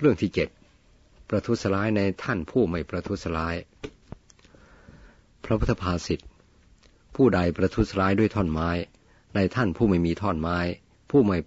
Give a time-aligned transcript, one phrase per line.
[0.00, 0.48] เรื่องที่เจ็ด
[1.28, 3.56] ประทุษร้ายในท่านผู้ไม่ประทุษร้าย
[5.44, 6.20] พระพุทธภาษิต
[7.14, 8.70] ผู้ใดประทุษร้ายด้วยท่อนไม้
[9.34, 10.58] ในท่านผู้ไม่มีท่อนไม้
[11.10, 11.38] ผู้ไม่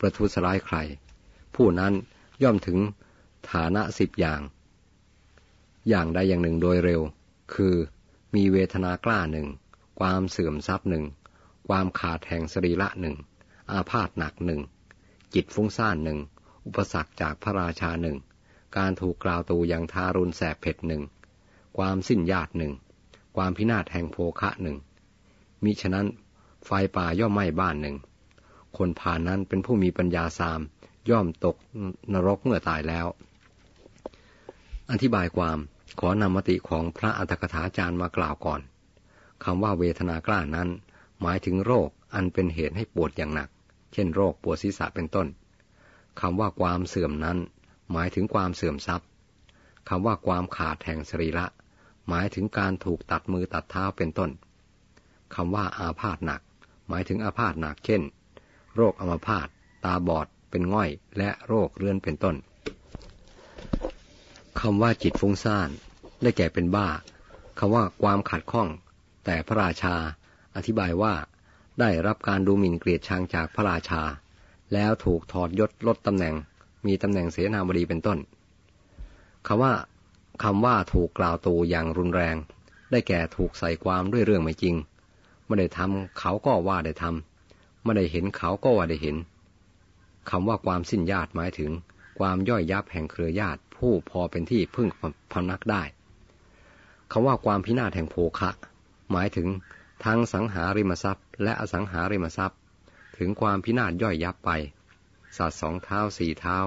[0.00, 0.76] ประทุษร้ายใคร
[1.54, 1.92] ผู้นั้น
[2.42, 2.78] ย่อมถึง
[3.50, 4.40] ฐานะสิบอย่าง
[5.88, 7.00] อย่างใดอย่างหนึ่งโดยเร็ว
[7.54, 7.74] คือ
[8.34, 9.46] มีเวทนากล้าหนึ่ง
[10.00, 11.04] ความเสื่อมทรัพย์หนึ่ง
[11.68, 13.16] ความขาดแห่งสรีระหนึ่ง
[13.70, 14.60] อาพาธหนักหนึ่ง
[15.34, 16.18] จิตฟุ้งซ่านหนึ่ง
[16.66, 18.18] อุปสรรคจากพระราชาหนึ่ง
[18.76, 21.02] การถูกกล่าวตูอย่างทารุณแสบเผ็ดหนึ่ง
[21.78, 22.72] ความสิ้นญาติหนึ่ง
[23.36, 24.76] ความพินาศแห่งโภคะหนึ่ง
[25.64, 26.06] มิฉะนั้น
[26.66, 27.96] ไฟป่าย่อมไหม้บ้านหนึ่ง
[28.76, 30.60] คนผ่านนั้นเป็นผู้มีปัญญาสาม
[31.10, 31.56] ย่อมตก
[32.12, 33.06] นรกเมื่อตายแล้ว
[34.90, 35.58] อธิบายความ
[36.00, 38.60] ขอนำมติของพระอัฏฐกถาจารย์มากล่าวก่อน
[39.44, 40.68] คำว่าเวทนากล้านั้น
[41.20, 43.48] หมายถึงโรคอันเป็นเหตุให้ปวดอย่างหนัก
[43.92, 45.26] เช่นโรคปวดศีรษะเป็นต้น
[46.20, 47.38] คำว่าความเสื่อมนั้น
[47.92, 49.08] หมายถึงความเสื่อมทรัพย์
[49.88, 51.46] คำว่าความขาดแห่งสรีระ
[52.08, 54.30] หมายถึงการถูกตัดมือตัดเท้าเป็นต้น
[55.34, 56.40] คำว่าอาพาธหนัก
[56.88, 58.02] หมายถึงอาพาธหนักเช่น
[58.74, 59.48] โรคอัมพาต
[59.84, 62.36] ตาบอดเป็นง่อยและโรคเรื้อนเป็นต้น
[64.60, 65.68] คำว่าจิตฟุ้งซ่าน
[66.22, 66.88] ได้แก่เป็นบ้า
[67.58, 68.68] คำว่าความขัดข้อง
[69.24, 69.96] แต่พระราชา
[70.56, 71.14] อธิบายว่า
[71.80, 74.02] ได้รับการดูหมิ่นเกลียดชังจากพระราชา
[74.72, 76.34] แล้วถูกถอดยศลดตำแหน่ง
[76.86, 78.18] มีตำแหน่งเสนาบดีเป็นต้น
[79.46, 79.72] คำว่า
[80.42, 82.36] คำว่าถูกกล่าวตูอย่างรุนแรง
[82.90, 84.74] ได้แก่ถูกใส่ความด้วยเรื่องไม่จริง
[85.46, 89.16] ไม่ได้ทำเขาก็ว่าได้ทำไม่ได้เห็นเขาก็ว่าได้เห็น
[90.30, 91.70] คำว่าความสิ้นญาติหมายถึง
[92.18, 94.88] ความย่อยยับแห่งเครือญาติผู้พอเป็นที่พึ่ง
[95.32, 95.82] พำนักได้
[97.12, 98.50] คำว่าความพินาศแห่งโภคะ
[99.10, 99.48] หมายถึง
[100.04, 102.58] ทั้งสังหาริมทรัพย์ และอสังหาริมทรัพย์
[103.18, 104.50] ถึงความพินาศย่อยยับไป
[105.36, 106.58] สัตว์สองเท้าสี่เท้า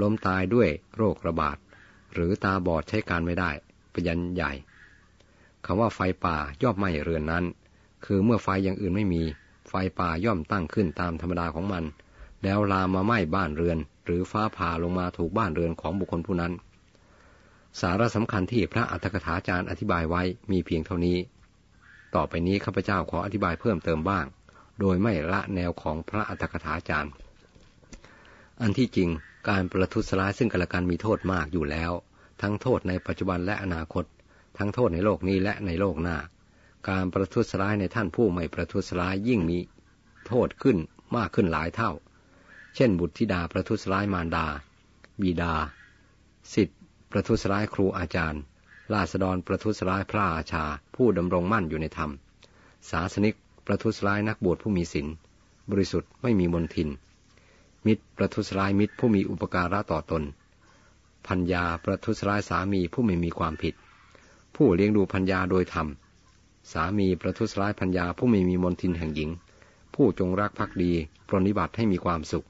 [0.00, 1.56] ล้มตายด้วยโรคระบาด
[2.12, 3.50] หรือตาบอดใช้การไม่ได้
[3.92, 4.52] ปยันใหญ่
[5.64, 7.44] คำว่าไฟป่าย่อมไหม้เรือนนั้น
[8.04, 9.22] คือเมื่อไฟอย่างอื่นไม่มี
[9.68, 11.84] ไฟป่าย่อมตั้งขึ้นตามธรรมดาของมัน
[12.42, 16.52] แล้วลามมาไหม้บ้านเรือน หรือฟ้าผ่าลงมาถูกบ้านเรือนของบุคคลผู้นั้น
[17.80, 21.18] สาระสำคัญที่พระอัฏฐกถาจารย์อธิบายไว้มีเพียงเท่านี้
[22.14, 24.24] ต่อไปนี้ข้าพเจ้าขออธิบายเพิ่มเติมบ้าง
[24.80, 27.12] โดยไม่ละแนวของพระอัฏฐกถาจารย์
[28.60, 29.10] อันที่จริง
[29.48, 31.92] การประทุษร้ายซึ่งกันและกันมีโทษมากอยู่แล้ว
[32.42, 34.04] ทั้งโทษในปัจจุบันและอนาคต
[34.58, 36.16] ทั้งโทษในโลกนี้และในโลกหน้า
[36.88, 39.58] การประทุษร้ายในท่านผู้ไม่ประทุษร้ายยิ่งมี
[40.26, 40.76] โทษขึ้น
[41.16, 41.92] มากขึ้นหลายเท่า
[42.76, 44.46] เช่น บุตรธิดาประทุษร้ายมารดา
[45.22, 45.54] บิดา
[46.54, 46.76] สิทธิ
[47.10, 48.42] ประทุษร้ายครูอาจารย์
[48.92, 50.64] ราษฎรประทุษร้ายพระอาชา
[50.94, 52.10] ผู้ดำรงมั่นอยู่ในธรรม
[52.90, 53.34] ศาสนิก
[53.66, 55.06] ประทุษร้ายนักบวชผู้มีศีล
[55.70, 56.88] บริสุทธิ์ไม่มีมนทิน
[57.86, 60.22] มิตรประทุษร้ายมิตรผู้มีอุปการะต่อตน
[61.26, 63.74] พัญญาประทุษร้ายสามีผู้ไม่มีความผิด
[64.56, 65.88] ผู้เลี้ยงดูพัญญาโดยธรรม
[66.72, 69.30] สามีประทุษร้ายพัญญาผู้ไม่มีมนทินแห่งหญิง
[69.94, 70.92] ผู้จงรักภักดี
[71.28, 72.46] ปรนิบัติให้มีความสุข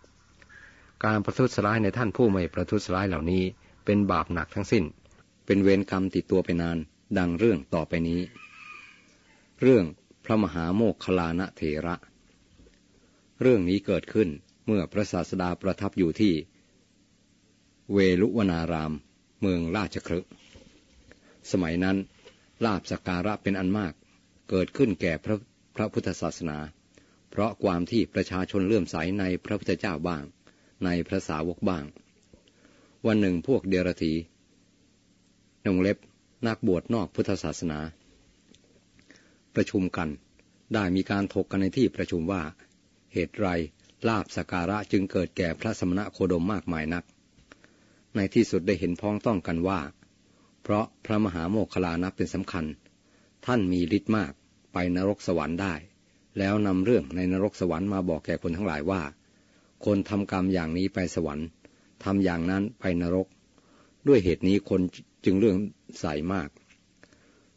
[1.04, 3.42] การประทุษร้ายในท่านผู้ไม่ประทุษร้ายเหล่านี้
[3.84, 4.84] เป็นบาปหนักทั้งสิ้น
[5.46, 6.78] เป็นเวรกรรมติดตัวไปนาน
[7.18, 8.20] ดังเรื่องต่อไปนี้
[9.60, 9.84] เรื่อง
[10.24, 11.96] พระมหาโมกขลานะเถระ
[13.40, 14.28] เรื่องนี้เกิดขึ้น
[14.66, 16.34] เมื่อพระศาสดาประทับอยู่ที่
[17.92, 18.92] เวลุวนาราม
[19.40, 20.20] เมืองราชครึ
[21.50, 21.96] สมัยนั้น
[22.64, 23.92] ลาบสการะเป็นอันมาก
[24.50, 25.36] เกิดขึ้นแก่พระ
[25.76, 26.58] พระพุทธศาสนา
[27.30, 30.24] เพราะความที่ประชาชนเลื่อมใสในพระพุทธเจ้าบ้าง
[30.84, 31.84] ในพระสาวกบ้าง
[33.06, 34.14] วันหนึ่งพวกเดรธี
[35.66, 35.98] นงเล็บ
[36.46, 37.78] นักบวชนอกพุทธศาสนา
[39.56, 40.08] ประชุมกัน
[40.74, 42.42] ได้มีการถกกันในที่ประชุมว่า
[43.12, 43.48] เหตุไร
[44.08, 47.04] ลาบสการะจึงเกิดแก่พระสมณะโคดมมากมายนัก
[48.16, 49.80] ในที่สุดได้เห็นพ้องต้องกันว่า
[50.62, 52.64] เพราะพระมหาโมคคลานับเป็นสำคัญ
[53.46, 54.32] ท่านมีฤทธิ์มาก
[54.72, 55.74] ไปนรกสวรรค์ได้
[56.38, 59.02] แล้วนำเรื่องในนรกสวรรค์มาบอกแก่คนทั้งหลายว่า
[59.84, 61.46] คนทำกรรมอย่างนี้ไปสวรรค์
[62.04, 63.26] ทำอย่างนั้นไปนรก
[64.08, 64.80] ด้วยเหตุนี้คน
[65.24, 65.56] จึงเรื่อง
[66.00, 66.48] ใส่มาก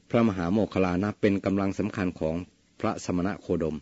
[0.09, 2.35] พระมหาโมคคลานะเป็นกำลังสำคัญของ
[2.79, 3.77] พระสมณะโคดม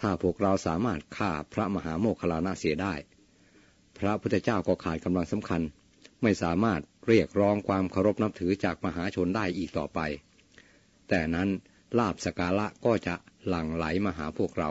[0.00, 2.94] ถ้าพวกเราสามารถฆ่าพระมหาโมคคลานะเสียได้
[3.98, 5.62] พระพุทธเจ้าก็ขาดกำลังสำคัญ
[6.22, 10.00] ไม่สามารถเรียกร้องความเคารพนับถือจากมหาชนได้อีกต่อไป
[11.08, 11.48] แต่นั้น
[11.98, 13.14] ลาบสกาละก็จะ
[13.48, 14.70] หลั่งไหลมาหาพวกเรา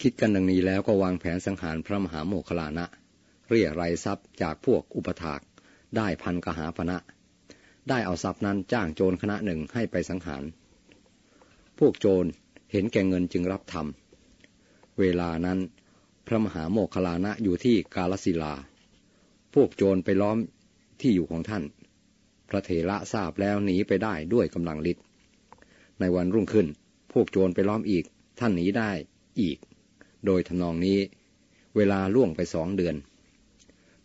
[0.00, 2.86] คิดกันดังนี้แล้วก็วางแผนสังหารพระมหาโมคคลานะ
[3.48, 5.40] เรียไรทรัพย์จากพวกอุปถาก
[5.96, 6.96] ได้พันกหาพนะ
[7.88, 10.42] ได้เอาทรัพย์นั้นจ้างโจรคณะหนึ่งให้ไปสังหาร
[11.78, 12.28] พวกโจร
[12.72, 15.58] เห็นแก่เงินจึงรับทำเวลานั้น
[16.26, 18.54] พระมหาโมคคลานะอยู่ที่กาลสิลา
[19.54, 20.38] พวกโจรไปล้อม
[21.00, 21.64] ที่อยู่ของท่าน
[22.48, 25.04] พระเถระทราบแล้วหนีไปได้ด้วยกำลังฤทธิ์
[26.00, 26.66] ในวันรุ่งขึ้น
[27.12, 28.04] พวกโจรไปล้อมอีก
[28.40, 28.90] ท่านหนีได้
[29.40, 29.58] อีก
[30.26, 30.98] โดยทำนองนี้
[31.76, 32.96] เวลาล่วงไปสองเดือน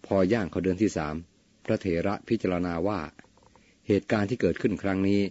[0.06, 1.16] พอย่างเขาเดือนที่สาม
[1.66, 3.00] พระเถระพิจารณาว่า
[3.88, 5.22] เหตุการณ์ที่เกิดขึ้นครั้งนี้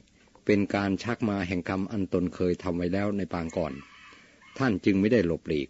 [0.46, 3.72] เป็นการชักมาแห่งกรรมอันตนเคยทำไว้แล้วในปางก่อน
[4.58, 5.68] ท่านจึงไม่ได้หลบหลีก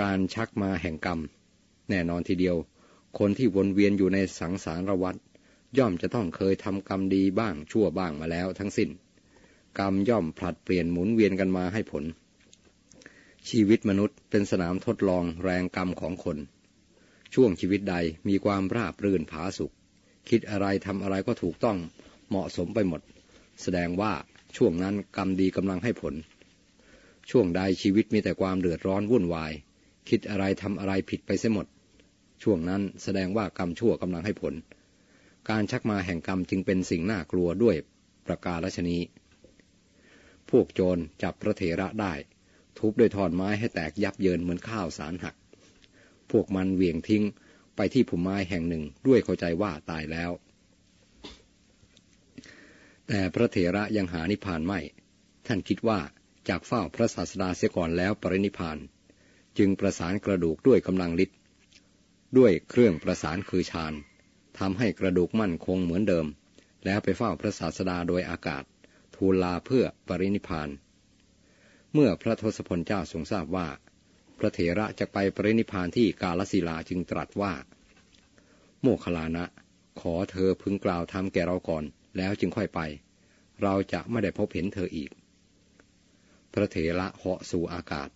[0.00, 1.18] การชักมาแห่งกรรม
[1.90, 2.56] แน่นอนทีเดียว
[3.18, 5.16] คนที่วนเวียนอยู่ในสังสารวัฏ
[5.78, 8.90] ย่อมจะต้องเคยทำกรรมดีบ้างชั่วบ้างมาแล้วทั้งสิ้น
[9.78, 12.04] กรรมย่อมผลัดเปลี่ยนหมุนเวียนกันมาให้ผล
[13.48, 16.38] ชีวิตมนุษย์เป็นสนามทดลองแรงกรรมของคน
[17.34, 17.96] ช่วงชีวิตใด
[18.28, 19.74] มีความราบรื่นผาสุข
[20.28, 21.78] คิดอะไรทำอะไรก็ถูกต้อง
[22.28, 23.00] เหมาะสมไปหมด
[23.62, 24.12] แสดงว่า
[24.56, 26.14] ช่วงนั้นกรรมดีกำลังให้ผล
[27.30, 29.52] ช่วงใดชีวิตมีแต่ความเดือดร้อนวุ่นวาย
[30.08, 31.66] คิดอะไรทำอะไรผิดไปเสียหมด
[32.42, 34.54] ช่วงนั้นแสดงว่ากรรมชั่วกำลังให้ผล
[35.50, 37.76] การชักมาแห่งกรรมจึงเป็นสิ่งน่ากลัวด้วย
[38.26, 38.98] ประการชนี
[40.50, 42.12] พวกโจรจับพระเถระได้
[42.78, 45.34] ทุบด้วยทอนไม้ให้แตกยับเยินเหมือนข้าวสารหัก
[46.30, 47.24] พวกมันเหวี่ยงทิ้ง
[47.76, 50.30] ไปที่ผุมไม้แห่งหนึ่งด้วยเข้าใจว่าตายแล้ว
[53.08, 54.80] แต่พระเถระยังหานิพพานไม่
[55.46, 56.00] ท่านคิดว่า
[56.48, 58.78] จากเฝ้าพระศาสดาเสียก่อนแล้วปรินิพาน
[59.58, 61.38] จึงประสานกระดูกด้วยกำลังฤทธิ์
[62.38, 63.92] ด้วยเครื่องประสานคือฌาน
[64.58, 66.26] ทำให้กระดูกมั่นคงเหมือนเดิม
[66.84, 68.64] แล้วไปเฝ้าพระศาสดาโดยอากาศ
[69.14, 70.68] ทูลลาเพื่อปรินิพาน
[71.92, 73.68] เมื่อพระทศพลเจ้าทรงทราบว่า
[74.42, 77.52] ระเถระจะไปปรินิพานที่กาลสิลาจึงตรัสว่า
[78.80, 79.44] โมคลานะ
[80.00, 81.84] ขอเธอพึงกล่าวทำแก่เราก่อน
[82.16, 82.80] แล้วจึงค่อยไป
[83.62, 85.10] เราจะไม่ได้พบเห็นเธออีก
[86.52, 88.08] พระเถระเหาะสู่อากาศ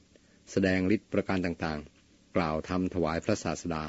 [0.50, 3.84] แสดงฤทธิประการต่างๆ กล่าวทำถวายพระศาสดา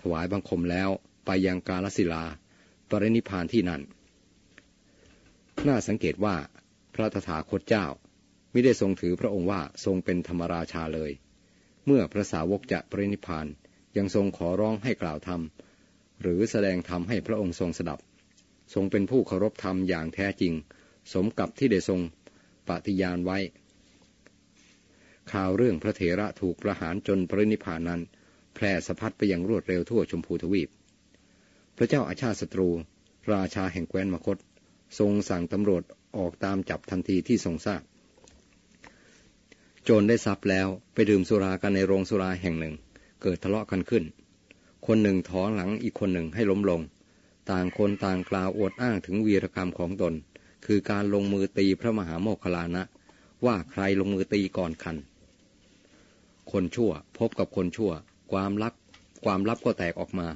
[0.00, 0.90] ถวายบังคมแล้ว
[1.26, 2.24] ไปยังกาลสิลา
[2.88, 3.82] ปรินิพานที่นั่น
[5.66, 6.36] น่าสังเกตว่า
[6.94, 7.86] พระตถาคตเจ้า
[8.50, 11.12] ไม่ได้ทรงถือพระองค์ว่าทรงเป็นธรรมราชาเลย
[11.86, 13.46] เมื่อพระสาวกจะปรินิพาน
[13.96, 15.42] ยังทรงขอร้องให้กล่าวธรรม
[16.22, 18.00] หรือแสดงธรรมให้พระองค์ทรงสดับ
[18.74, 20.54] ทรงเป็นผู้เคารพธรรมอย่างแท้จริง
[21.12, 22.00] สมกับที่ได้ทรง
[22.68, 23.38] ปฏิญาณไว้
[25.32, 28.00] ข่าวเรื่องพระเถระถูกประหารจนปรินิพานนั้น
[28.54, 30.68] แพร่สะพัดไปอย่างรวดเร็วทั่วชมพูทวีป
[31.76, 32.68] พระเจ้าอาชาติศัตรู
[33.32, 34.38] ราชาแห่งแคว้นมคต
[34.98, 35.82] ทรงสั่งตำรวจ
[36.16, 37.82] ออกตามจับทันทีที่ทรงทราบ
[39.84, 42.74] โจรได้ทรัพย์แล้วไปดื่มสุรากันในโรงสุราแห่งหนึ่ง
[43.22, 44.04] เกิดทะเลาะกันขึ้น
[44.86, 46.80] คนหนึ่งถอนหลังอีกคนหนึ่งให้ล้มลง
[47.50, 50.14] ต่างคนต่างกล่าวอวดอ้างถึงวีรกรรมของตน
[50.66, 52.82] คือการลงมือตีพระมหาโมคคลานะ
[53.44, 54.96] ว่าใครลงมือตีก่อนกัน
[56.52, 57.92] คนชั่วพบกับคนชั่ว
[58.32, 58.74] ความลับ
[59.24, 60.28] ความลับก็แตกออกมา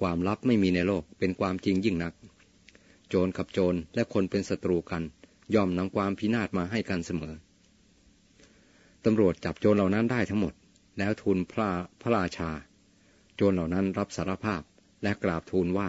[0.00, 2.14] ความลับไม่มีในโลกเป็นความจริงยิ่งนัก
[3.08, 5.02] โจรกับโจรและคนเป็นศัตรูกัน
[5.54, 7.36] ย่อมนำความพินาศมาให้กันเสมอ
[9.04, 10.54] ตำรวจจับโจรเหล่านั้นได้ทั้งหมด
[10.98, 11.68] แล้วทูลพระ
[12.02, 12.50] พระราชา
[13.34, 14.62] โจรเหล่านั้นรับสารภาพ
[15.02, 15.88] และกราบทูลว่า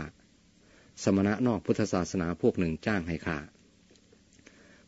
[1.03, 3.39] สมณะนอกพุทธศาสนาพวกหนึ่งจ้างให้ข่า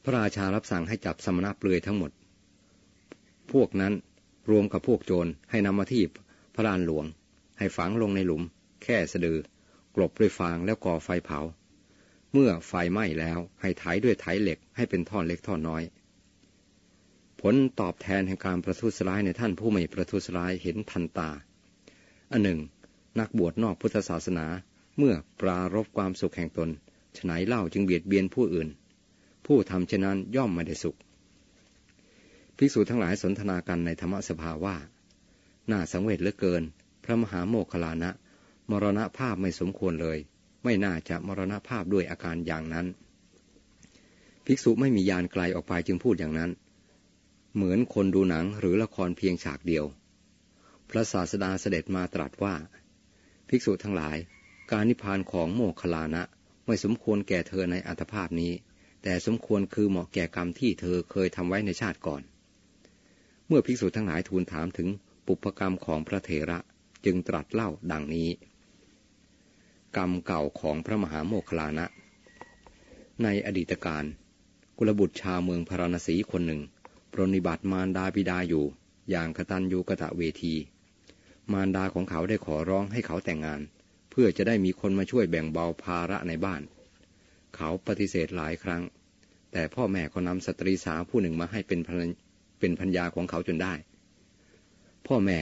[0.03, 2.11] พระราชารับสั่งให้จับสมณะเปลือยทั้งหมด
[3.51, 3.93] พวกนั้น
[4.51, 6.03] รวมกับพวกโจรให้นำมาที่
[6.55, 7.05] พระลานหลวง
[7.57, 8.43] ให้ฝังลงในหลุม
[8.83, 9.37] แค่สะดือ
[9.95, 11.39] กลบด้วยฟางแล้วก่อไฟเผา
[12.33, 15.83] เมื่อไฟไหม้แล้วให้ไถด้วยไถเหล็กให้เป็นท่อนเล็กท่อนน้อย
[17.47, 21.29] ผลตอบแทนแห่งการประทุษร้ายในท่านผู้ไม่ประทุษร้ายเห็นทันตา
[22.31, 22.59] อันหนึ่ง
[23.19, 24.45] นักบวชนอกพุทธศาสนา
[24.97, 26.69] เมื่อปรารบความสุขแห่งตน
[27.17, 28.69] ฉนัยเล่าจึงเบียดเบียนผู้อื่น
[29.45, 30.95] ผู้ทำเช่นนั้นย่อมไม่ได้สุข
[32.57, 34.75] ภิกษุทั้งหลายสนทนากันในธรรมสภาว่า
[35.71, 36.63] น่าสังเวชเหลือเกิน
[37.03, 38.11] พระมหาโมคคลานะ
[38.69, 40.17] มรณภาพไม่สมควรเลย
[40.63, 42.85] ไม่น่าจะมรณภาพด้วยอาการอย่างนั้น
[44.45, 46.51] ภิกษุไม่มียานไกลออกไปจึงพูดอย่างนั้น
[47.55, 49.85] เหมือนคนดูหนังหรือละครเพียงฉากเดียว
[50.89, 52.55] พระศาสดาเสด็จมาตรัสว่า
[53.49, 54.17] ภิกษุทั้งหลาย
[54.71, 56.23] การนิพพานของโมคคลานะ
[56.65, 58.51] ไม่สมควรแก่เธอในอัตภาพนี้
[59.03, 62.21] แต่สมควรคือเหมาะแก่กรรมที่เธอเคยทำไว้ในชาติก่อน
[63.47, 64.89] เมื่อภิกษุทั้งหลายทูลถามถึง
[65.25, 66.59] ปุพกรรมของพระเถระ
[67.05, 68.29] จึงตรัสเล่าดังนี้
[69.97, 71.85] กรรมเก่าของพระมหาโมคคลานะ
[73.23, 74.05] ในอดีตการ
[74.77, 76.61] กุลบุตรชาวเมืองพาราณสีคนหนึ่ง
[77.13, 78.65] ปรนิบัติมารดาบิดาอยู่
[79.09, 80.55] อย่างกตัญญูกะตะเวที
[81.51, 83.61] มารดาของเขาได้ขอร้องให้เขาแต่งงาน
[84.09, 86.61] เพื่อจะได้มีคนมาช่วยแบ่งเบาภาระในบ้าน
[87.55, 88.83] เขาปฏิเสธหลายครั้ง
[89.51, 91.79] แต่พ่อแม่ก็นำสตรีสาวผู้หนึ่งมาให้เป็น
[92.59, 93.73] เป็นพัญญาของเขาจนได้
[95.07, 95.39] พ่อแม่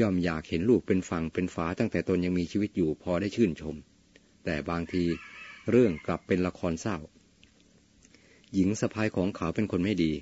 [0.00, 3.76] ย่อมอยากเห็นลูกเป็นฝั่งเป็นฝาตั้งแต่ตนยังมีชีวิตอยู่พอได้ชื่นชม
[4.44, 5.04] แต่บางที
[5.70, 6.98] เรื่องกลับเป็นละครเศร้า
[8.54, 10.12] หญิงสะพายของเขาเป็นคนไม่ดี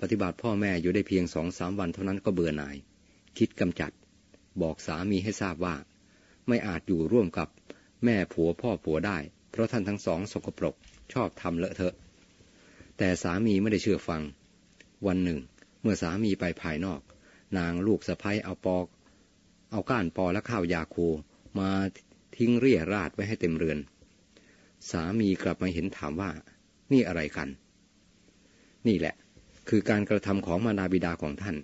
[0.00, 2.76] ปฏิบัติพ่อแม่อยู่ได้เพียงสองสามวันเท่านั้นก็เบื่อหน่าย
[3.38, 3.92] คิดกำจัด
[4.62, 5.74] บอกสามีให้ทราบว่า
[6.48, 7.48] ไม่อาจอยู่ร่วมกับ
[8.04, 9.18] แม่ผัวพ่อผัวได้
[9.50, 10.74] เพราะท่านทั้งสองสกปรก
[11.12, 11.94] ชอบทำเลอะเทอะ
[12.98, 14.22] แต่สามีไม่ได้เชื่อฟัง
[15.06, 15.38] วันหนึ่ง
[15.82, 17.00] เมื่อสามีไปภายนอก
[17.58, 18.86] นางลูกสะพ้ยเอาปอก
[19.70, 21.06] เอาก้านปอและข้าวยาคู
[21.58, 21.70] มา
[22.36, 23.78] ทิ้งเรี่ยราดไว้ให้เต็มเรือน
[24.90, 26.30] สามีกลับมาเห็นถามว่า
[26.92, 27.48] นี่อะไรกัน
[28.86, 29.14] นี่แหละ
[29.68, 31.56] คือการกระทำของมารดาบิดาของท่าน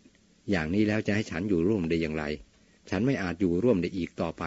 [0.50, 2.24] อย่างนี้แล้วจะให้ฉันอยู่ร่วมได้อย่างไร
[2.90, 4.44] ฉันไม่อาจอยู่ร่วมได้อีกต่อไป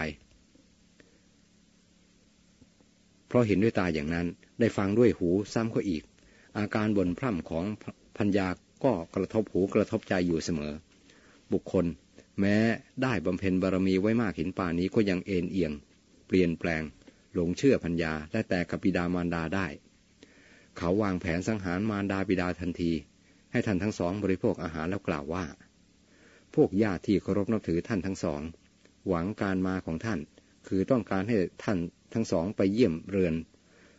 [3.26, 4.26] เพราะเห็นด้วยตาอย่างนั้น
[4.60, 6.02] ได้ฟังด้วยหูซ้ำก็อีก
[6.58, 7.64] อาการบ่นพร่ำของ
[8.18, 8.48] พัญญา
[8.84, 10.72] ก็กระทบหูกระทบใจอยู่เสมอ
[11.52, 11.86] บุคคล
[12.40, 12.56] แม้
[13.02, 15.72] ได้บำเพ็ญบารมีไว้มากเห็นป่านี้ก็ยังเอ็นเอียง
[16.26, 16.82] เปลี่ยนแปลง
[17.34, 19.66] หลงเชื่อพัญญาและแต่กับบิดามารดาได้
[20.76, 22.92] เขาวางแผนสังหารมารดาบิดาทันที
[23.52, 25.44] ให้ท่านทั้งสองบริโภคอาหารแล้วกล่าวว่า
[26.54, 28.40] พวกญาติที่เคารพนับถือท่านทั้งสอง
[29.08, 30.18] หวังการมาของท่าน
[30.68, 31.78] คือต้องการให้ท่าน
[32.14, 33.34] ทั้งสองไปเยี่ยมเรือน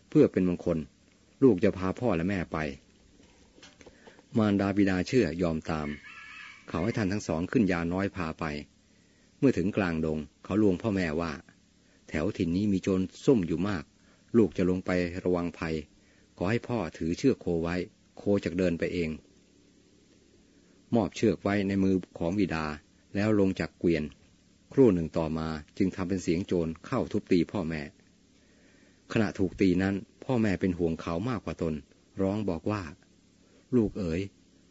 [0.09, 0.77] เพื่อเป็นมงคล
[1.43, 2.57] ลูกจะพาพ่อและแม่ไป
[4.37, 5.87] มารดาบิดาเชื่อยอมตาม
[6.69, 8.45] เขาให้ท่านทั้งสองขึ้นยาน้อยพาไป
[9.39, 11.31] เมื่อถึงกลางดง เขาลวงพ่อแม่ว่า
[12.09, 13.83] แถวถิ่นนี้มีโจรซุ่มอยู่มาก
[14.37, 14.91] ลูกจะลงไป
[15.23, 15.75] ระวังภัย
[16.37, 17.75] ขอให้พ่อถือเชือกโคไว้
[18.17, 19.09] โคจะเดินไปเอง
[20.95, 22.65] มอบเชือกไว้ในมือของบิดา
[23.15, 24.03] แล้วลงจากเกวียน
[24.73, 27.81] ครู่หนึ่งต่อมาจึงทำเป็นเสียงโจรเข้าทุบตีพ่อแม่
[29.13, 31.73] ขณะถูกตีนั้น พ่อแม่เป็นห่วงเขามากกว่าตน
[32.21, 32.81] ร้องบอกว่า
[33.75, 34.21] ลูกเอ๋ย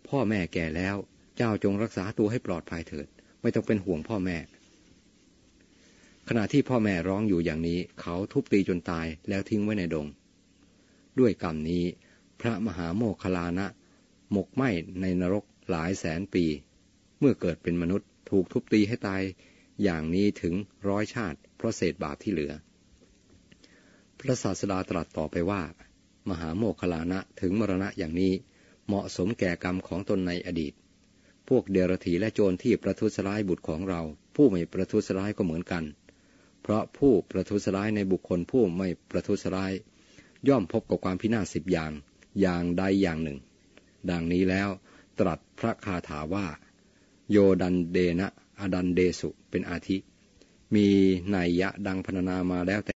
[0.08, 0.96] พ่อแม่แก่แล้ว
[1.36, 3.06] เจ้าจงรักษาตัวให้ปลอดภัยเถิด
[3.42, 4.36] ไม่ต้องเป็นห่วงพ่อแม่
[6.28, 10.06] ขณะที่พ่อแม่ร้องอยู่อย่างนี้ เขาทุบตีจนตายแล้วทิ้งไว้ในดง
[11.18, 11.84] ด้วยกรรมนี้
[12.40, 13.66] พระมหาโมคคลานะ
[14.32, 14.62] หมกไหม
[15.00, 16.44] ในนรก หลายแสนปี
[17.18, 19.22] เมื่อเกิดเป็นมนุษย์ถูกทุบตีให้ตาย
[19.82, 20.54] อย่างนี้ถึง
[20.88, 22.52] ร้อยชาติ เพราะเศษบาปที่เหลือ
[24.18, 25.62] พระศาสดาตรัสต่อไปว่า
[26.30, 28.32] มหาโมคลานะถึงมรณะอย่างนี้
[28.86, 30.72] เหมาะสมแก่กรรมของตนในอดีต
[31.48, 34.00] พวกเดรธีและโจรที่ประทุษร้ายบุตรของเรา
[34.34, 35.84] ผู้ไม่ประทุษร้ายก็เหมือนกัน
[36.62, 39.72] เพราะผู้ประทุษร้ายในบุคคลผู้ไม่ประทุษร้าย
[40.48, 41.92] ย่อมพบกับความพินาศสิบอย่าง
[42.40, 43.38] อย่างใดอย่างหนึ่ง
[44.10, 44.68] ดังนี้แล้ว
[45.18, 46.46] ตรัสพระคาถาว่า
[47.30, 48.28] โยดันเดนะ
[48.60, 49.96] อดันเดสุเป็นอาทิ
[50.74, 50.86] มี
[51.34, 52.86] นัยยะดังพรรณนามาแล้วแต่